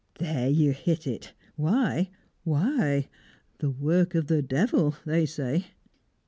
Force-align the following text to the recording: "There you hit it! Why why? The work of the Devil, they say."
"There 0.17 0.49
you 0.49 0.71
hit 0.71 1.05
it! 1.05 1.33
Why 1.57 2.09
why? 2.43 3.07
The 3.59 3.69
work 3.69 4.15
of 4.15 4.25
the 4.25 4.41
Devil, 4.41 4.95
they 5.05 5.27
say." 5.27 5.65